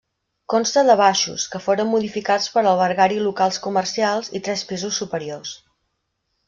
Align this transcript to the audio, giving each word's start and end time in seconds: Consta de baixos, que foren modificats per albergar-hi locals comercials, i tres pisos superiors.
Consta 0.51 0.83
de 0.87 0.95
baixos, 1.01 1.45
que 1.55 1.61
foren 1.65 1.89
modificats 1.91 2.49
per 2.55 2.65
albergar-hi 2.73 3.23
locals 3.29 3.63
comercials, 3.69 4.35
i 4.39 4.43
tres 4.49 4.69
pisos 4.73 5.01
superiors. 5.03 5.59